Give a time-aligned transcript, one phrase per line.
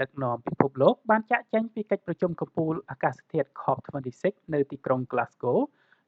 [0.00, 4.24] ដឹកនាំពិភពលោកបានចាក់ចែងពីកិច្ចប្រជុំកំពូលអាកាសធាតុ COP26
[4.54, 5.58] នៅទីក្រុង Glasgow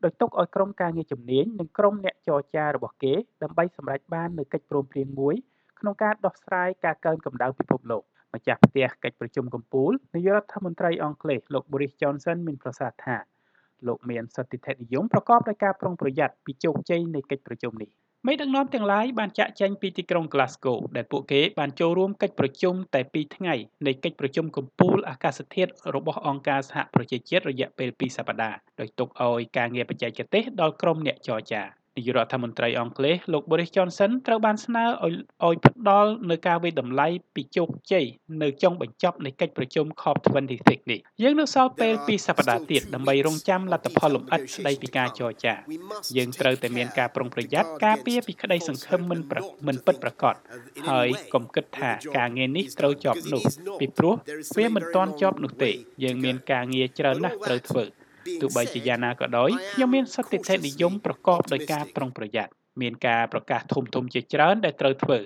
[0.05, 5.35] ដោយទុកឲ្យក្រុមការងារជំនាញនិងក្រុមអ្នកចរចារបស់គេដើម្បីសម្រេចបាននូវកិច្ចព្រមព្រៀងមួយ
[5.81, 8.03] ក្នុងការដោះស្រាយការកើនកម្ដៅពិភពលោក
[8.35, 13.17] ម្ចាស់ផ្ទះកិច្ចប្រជុំកំពូលនាយករដ្ឋមន្ត្រីអង់គ្លេសលោក Boris Johnson មានប្រសាសន៍ថា
[13.87, 17.91] លោកមានសន្តិធិនិយមប្រកបដោយការប្រុងប្រយ័ត្នពីជោគជ័យនៃកិច្ចប្រជុំនេះ
[18.27, 23.55] មេដឹកនាំទាំងឡាយបានចាក់ចែងពីទីក្រុង Glasgow ដែលពួកគេបានចូលរួមកិច្ចប្រជុំតែ2ថ្ងៃ
[23.87, 31.63] នៃកិច្ចប្រជុំកំពូលអាកាសធាតុរបស់អង្គការសហប្រជាជាតិរយៈពេល2សប្តាហ៍ដោយទុកឲ្យការងារបច្ចេកទេសដល់ក្រុមអ្នកចរចា
[31.99, 35.15] នាយករដ្ឋមន្ត្រីអង់គ្លេសលោក Boris Johnson ត្រូវបានស្នើឲ្យ
[35.47, 38.05] ឲ្យផ្ដល់នូវការវិតម្លៃពីជោគជ័យ
[38.43, 45.55] នៅចុងបញ្ចប់នៃកិច្ចប្រជុំ COP26 នេះយើងនៅសល់ពេល2សប្តាហ៍ទៀតដើម្បីរងចាំលទ្ធផលលម្អិតស្ដីពីការចរចា
[46.17, 49.21] យើងត្រូវតែមានការប្រុងប្រយ័ត្នការពារពីក្តីសង្ឃឹមមិន
[49.67, 50.35] មិនពិតប្រាកដ
[50.89, 53.43] ហើយកុំគិតថាការងារនេះត្រូវចប់នោះ
[53.81, 54.15] ពីព្រោះ
[54.57, 55.71] វាមិនទាន់ចប់នោះទេ
[56.05, 57.85] យើងមានការងារច្រើនណាស់ត្រូវធ្វើ
[58.41, 65.19] ទោះបីជាយ៉ាងណាក៏ដោយខ្ញុំមានសតិធិនិយមប្រកបដោយការប្រុងប្រយ័ត្នមានការប្រកាសធំធំជាច្រើនដែលត្រូវធ្វើ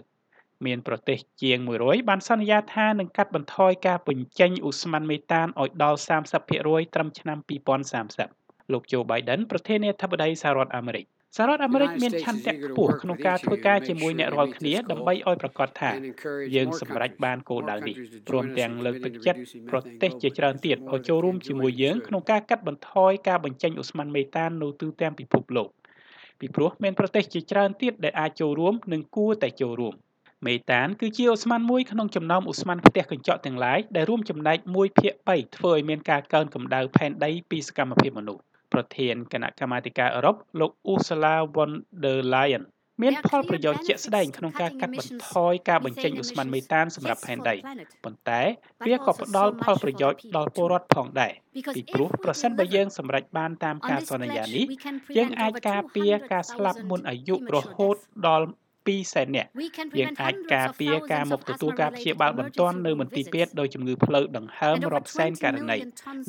[0.67, 5.99] មានប្រទេសជាង100បានសន្យាថានឹងកាត់បន្ថយការបញ្ចេញឧស្ម័នមេតានឲ្យដល់
[6.47, 7.39] 30%ត្រឹមឆ្នាំ
[8.05, 15.91] 2030លោកโจ Biden ប្រធានាធិបតីសហរដ្ឋអាមេរិក សហរដ្ឋអាមេរិកមានឆន្ទៈខ្ពស់ក្នុងការធ្វើការជាមួយអ្នករាល់គ្នាដើម្បីឲ្យប្រកាសថា
[16.55, 17.97] យើងសម្រេចបានគោលដៅនេះ
[18.29, 25.69] ព្រមទាំងលើកទឹកចិត្តប្រទេសជាច្រើនទៀតឲ្យចូលរួមជាមួយយើងក្នុងការកាត់បន្ថយការបញ្ចេញឧស្ម័នមេតាននៅទូទាំងពិភពលោក
[26.41, 29.95] ពីព្រោះមានប្រទេសជាច្រើនទៀតដែលអាចចូលរួមនិងគួរតែចូលរួម
[30.47, 38.43] មេតានគឺជាឧស្ម័នមួយក្នុងចំណោមឧស្ម័នផ្ទះកញ្ចក់ទាំងឡាយដែលរួមចំណែក1ភាគ3ធ្វើឲ្យមានការកើនកម្ដៅផែនដីពីសកម្មភាពមនុស្ស
[38.73, 41.71] ប្រធានគណៈកម្មាធិការអឺរ៉ុបលោក Ursula von
[42.03, 42.65] der Leyen
[43.03, 47.55] មានផលប្រយោជន៍ជាក់ស្ដែងក្នុងការកាត់បន្ថយការបញ្ចេញឧស្ម័នមេតានសម្រាប់ផែនដី
[48.05, 48.41] ប៉ុន្តែ
[48.87, 51.33] វាក៏ផ្ដល់ផលប្រយោជន៍ដល់ពលរដ្ឋផងដែរ
[51.75, 54.67] ពីព្រោះប្រសិនបើយើងសម្រេចបានតាមការសន្យានេះ
[55.17, 57.97] យើងអាចការពារការស្លាប់មុនអាយុរហូត
[58.29, 58.47] ដល់
[58.91, 59.49] 2សែននាក់
[59.99, 65.79] យើងអាចការពារការមកទទួលការព្យាបាលបន្ទាន់នៅមន្ទីរពេទ្យដោយជំងឺផ្លូវដង្ហើមរាប់សែនករណី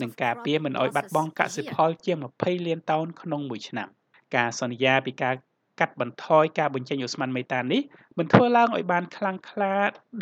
[0.02, 3.88] និងការពារមិនឲ្យបាត់បង់កសិផលជាង20លានតោនក្នុងមួយឆ្នាំ
[4.36, 5.36] ការសន្យាពីការ
[5.80, 7.82] កាត់បន្ថយការបញ្ចេញឧស្ម័នមេតាននេះ
[8.18, 9.74] មិនធ្វើឡើងឲ្យបានខ្លាំងក្លា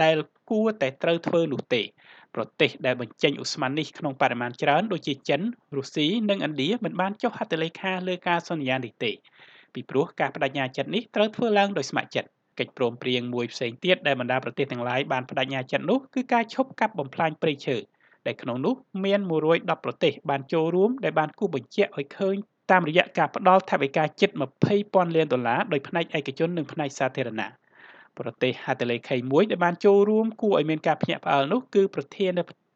[0.04, 0.18] ដែល
[0.50, 1.82] គួរតែត្រូវធ្វើនោះទេ
[2.36, 5.42] ប្រទេសដែលបញ្ចេញឧស្ម័ននេះក្នុងបរិមាណច្រើនដូចជាចិន
[5.78, 9.12] រុស្ស៊ីនិងឥណ្ឌាមិនបានចុះហត្ថលេខាលើការសន្យានេះទេ
[9.74, 17.78] ពីព្រោះការបដិញ្ញាចិត្តនេះត្រូវធ្វើឡើងដោយស្ម័គ្រចិត្តកិច្ចព្រមព្រៀងមួយផ្សេងទៀតដែលបណ្ដាប្រទេសទាំងឡាយបានបដិញ្ញាចិត្តនោះគឺការឈប់កាប់បំផ្លាញព្រៃឈើ
[18.28, 19.20] ដែលក្នុងនោះមាន
[19.52, 22.36] 110ប្រទេសបានចូលរួមដែលបានគូបញ្ជាក់ឲ្យឃើញ
[22.72, 24.30] តាមរយៈការផ្ដល់ថវិកាជិត
[24.74, 27.50] 20,000លានដុល្លារដោយផ្នែកឯកជននិងផ្នែកសាធារណៈ
[28.20, 32.32] ប្រទេសហត្ថលេខីមួយដែលបានចូលរួមគួរឲ្យមានការភ្ញាក់ផ្អើលនោះគឺប្រធាន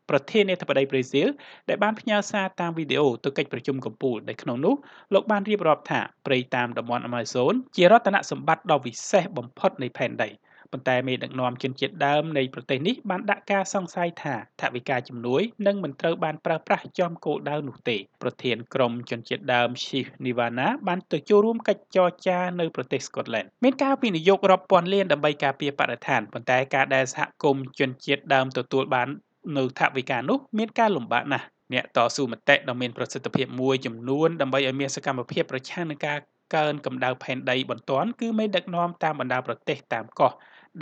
[0.09, 1.27] ប្រធានាធិបតីប្រេស៊ីល
[1.69, 4.75] ដែលបានផ្ញើសារតាមវីដេអូទៅកិច្ចប្រជុំកំពូលដែលក្នុងនោះ
[5.13, 10.31] លោកបានរៀបរាប់ថាព្រៃតាមតំបន់ Amazon ជារតនសម្បត្តិដ៏វិសេសបំផុតនៃផែនដី
[10.71, 29.09] ប៉ុន្តែមេដឹកនាំជនជាតិដើមនៃប្រទេសនេះបានដាក់ការសង្ស័យថាថវិកាជំនួយនឹងមិនត្រូវបានប្រើប្រាស់ចំគោលដៅនោះទេប្រធានក្រុមជនជាតិដើម Chief Nivana បានទៅចូលរួមកិច្ចចរចានៅប្រទេស Scotland មានការវិនិយោគរាប់ពាន់លានដើម្បីការពារបរិស្ថានប៉ុន្តែការដែលសហគមន៍ជនជាតិដើមទទួលបាន
[29.57, 36.17] នៅថវិកានោះមានការលំបាកណាស់អ្នកតស៊ូមតិដ៏មានប្រសិទ្ធភាពមួយចំនួនដើម្បីឲ្យមានសកម្មភាពប្រឆាំងនឹងការ
[36.56, 40.31] កើនកម្ដៅផែនដីបន្ទាន់គឺមេដឹកនាំតាមបណ្ដាប្រទេសតាមកោះ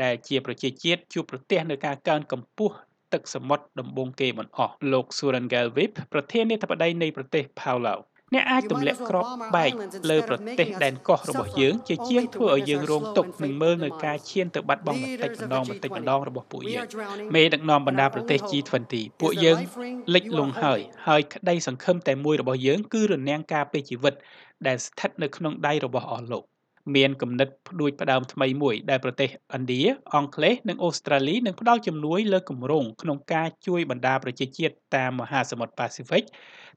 [0.04, 2.76] ដែលជាប្រជាជាតិជួបប្រទះនឹងការកើនកម្ពស់
[3.14, 8.00] ទឹកសមុទ្រដំបូងគេបង្អស់លោក Suran Galvip ប្រធានាធិបតីនៃប្រទេស Palau
[8.34, 9.72] អ្នកអាចទម្លាក់គ្រាប់បែក
[10.10, 16.86] លើប្រទេសដែនកោះរបស់យើងជាជាងធ្វើឲ្យយើងរងទុក្ខនិងមើលនៅការឈានទៅបាត់បង់បន្តិចម្ដងបន្តិចម្ដងរបស់ពួកយើង
[17.36, 19.58] មេដឹកនាំបណ្ដាប្រទេស G20 ពួកយើង
[20.16, 24.14] លិចលង់ហើយហើយក្តីសង្ឃឹមតែមួយរបស់យើងគឺរនាំងការពារជីវិត
[24.68, 26.44] ដែលស្ថិតនៅក្នុងដៃរបស់អស់លោក
[26.96, 29.82] មានគំនិតផ្ដួចផ្ដើមថ្មីមួយដែលប្រទេសឥណ្ឌា
[30.14, 36.24] អង់គ្លេសនិងអូស្ត្រាលីនឹងផ្ដល់ជំនួយលើគម្រោងក្នុងការជួយបណ្ដាប្រជាជាតិតាមមហាសមុទ្រប៉ាស៊ីហ្វិក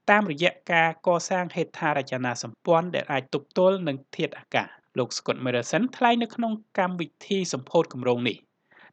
[0.09, 4.67] តាមរយៈការកសាងហេដ្ឋារចនាសម្ព័ន្ធដែលអាចទប់ទល់នឹងធាតុអាកាស
[4.97, 8.37] លោក Scott Morrison ថ្លែងនៅក្នុងកម្មវិធីសម្ពោធគម្រោងនេះ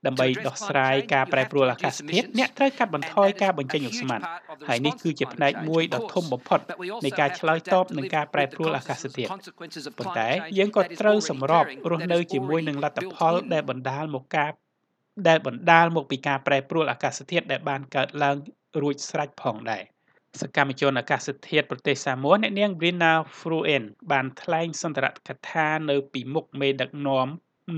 [0.07, 4.21] ដើម្បីដោះស្រាយការប្រែប្រួលអាកាសធាតុអ្នកត្រូវកាត់បន្ថយការបញ្ចេញឧស្ម័ន
[4.69, 6.61] ហើយនេះគឺជាផ្នែកមួយដ៏ធំបំផុត
[7.05, 9.31] នៃការឆ្លើយតបនឹងការប្រែប្រួលអាកាសធាតុ
[9.99, 10.29] ប៉ុន្តែ
[10.59, 14.51] យើងក៏ត្រូវសម្របរស់នៅជាមួយនឹងលទ្ធផលដែលបណ្ដាលមកការ
[15.29, 18.37] ដែលបណ្ដាលមកពីការប្រែប្រួលអាកាសធាតុដែលបានកើតឡើង
[18.83, 19.83] រួចស្រេចផងដែរ
[20.43, 27.29] សកម្មជនអាកាសធាតុប្រទេសសាមួអ្នកនាង Brina Fruen បានថ្លែងសន្ទរកថានៅពីមុខមេដឹកនាំ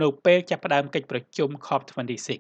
[0.03, 2.31] នៅពេលចាប់ផ្ដើមកិច្ចប្រជុំ COP26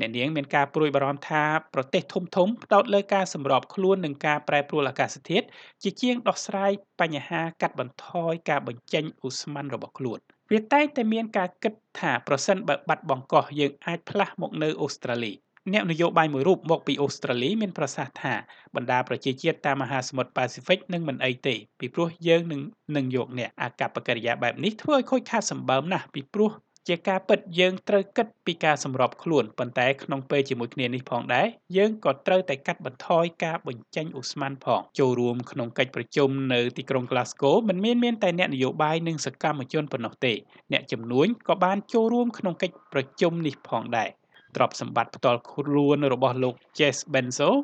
[0.00, 1.42] អ្នកនាងមានការព្រួយបារម្ភថា
[1.74, 5.46] ប្រទេសធំធំផ្ដោតលើការសម្របខ្លួននឹងការប្រែប្រួលអាកាសធាតុ
[5.82, 6.70] ជាជាងដោះស្រាយ
[7.00, 10.18] បញ្ហាកាត់បន្ថយការបញ្ចេញឧស្ម័នរបស់ខ្លួន
[10.52, 15.32] វាតែងតែមានការគិតថាប្រសិនបើបាត់បង់កោះយើងអាចផ្លាស់មកនៅអូស្ត្រាលី
[15.72, 18.34] អ្នកនយោបាយមួយរូបមកពីអូស្ត្រាលីមានប្រសាសន៍ថា
[18.74, 22.60] បណ្ដាប្រជាជាតិតាមមហាសមុទ្រប៉ាស៊ីហ្វិកនឹងមិនអីទេពីព្រោះយើងនឹង
[22.96, 26.50] នឹងយកអ្នកអាកប្បកិរិយាបែបនេះធ្វើឲ្យខូចខាតសម្បើមណាស់ពីព្រោះ
[26.88, 31.46] ជាការពិតយើងត្រូវគិតពីការសម្របខ្លួនប៉ុន្តែក្នុងពេលជាមួយគ្នានេះផងដែរ
[31.76, 40.32] យើងក៏ត្រូវតែកាត់បន្ថយការបញ្ចេញឧស្ម័នផងចូលរួមក្នុងកិច្ចប្រជុំនៅទីក្រុង Glasgow មិនមានមានតែអ្នកនយោបាយនិងសកម្មជនប៉ុណ្ណោះទេ
[40.72, 44.10] អ្នកជំនួញក៏បានចូលរួមក្នុងកិច្ចប្រជុំនេះផងដែរ
[44.56, 47.56] ទ្រព្យសម្បត្តិផ្ទាល់ខ្លួនរបស់លោក Jeff Bezos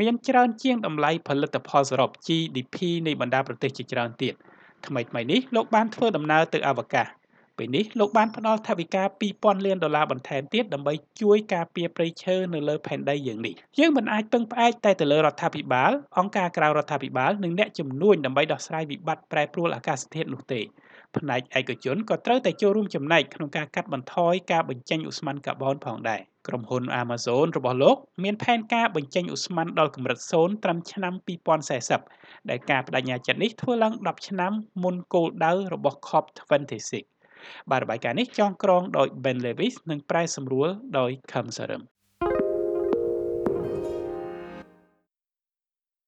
[0.00, 2.76] មានច្រើនជាងតម្លៃផលិតផលសរុប GDP
[3.06, 4.34] នៃបណ្ដាប្រទេសជាច្រើនទៀត
[4.86, 7.06] ថ្មីៗនេះលោកបានធ្វើដំណើរទៅអវកាស
[7.58, 9.02] ពេលនេះលោកបានផ្ដល់ថវិកា
[9.34, 20.60] 2000លានដុល្លារបន្ថែមទៀតដើម្បីជួយការពារព្រៃឈើនៅលើផែនដីយើងនេះយើងមិនអាចពឹងផ្អែកតែទៅលើរដ្ឋាភិបាលអង្គការក្រៅរដ្ឋាភិបាលនិងអ្នកជំនួញដើម្បីដោះស្រាយវិបត្តិប្រែប្រួលអាកាសធាតុនោះទេ
[21.16, 31.14] ផ្នែកឯកជនក៏ត្រូវតែចូលរួមចំណែកក្នុងការកាត់បន្ថយការបញ្ចេញឧស្ម័នកាបូនផងដែរក្រុមហ៊ុន Amazon របស់លោកមានផែនការបញ្ចេញឧស្ម័នដល់កម្រិត0ត្រឹមឆ្នាំ
[31.80, 34.52] 2040ដែលការបដិញ្ញាចិត្តនេះធ្វើឡើង10ឆ្នាំ
[34.82, 37.11] មុនគោលដៅរបស់ COP26
[37.70, 40.68] បាទរបាយការណ៍នេះចងក្រងដោយ Ben Lewis និងប្រែសម្រួល
[40.98, 41.91] ដោយ Kham Saram